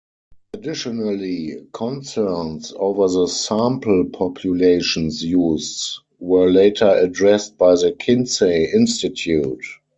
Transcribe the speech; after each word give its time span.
Additionally, 0.55 1.67
concerns 1.73 2.73
over 2.75 3.07
the 3.07 3.27
sample 3.27 4.05
populations 4.09 5.23
used 5.23 5.99
were 6.17 6.49
later 6.49 6.87
addressed 6.89 7.55
by 7.59 7.75
the 7.75 7.95
Kinsey 7.99 8.65
Institute. 8.73 9.63